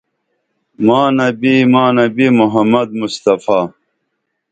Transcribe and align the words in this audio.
ما 0.85 1.01
نبی 1.17 1.55
ما 1.73 1.83
نبی 1.97 2.27
محمد 2.39 2.89
مصطفےٰ 3.01 3.63